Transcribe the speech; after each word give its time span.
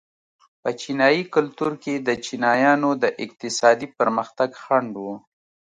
په 0.61 0.69
چینايي 0.81 1.23
کلتور 1.35 1.71
کې 1.83 1.93
د 2.07 2.09
چینایانو 2.25 2.89
د 3.03 3.05
اقتصادي 3.23 3.87
پرمختګ 3.97 4.49
خنډ 4.63 4.93
و. 5.03 5.05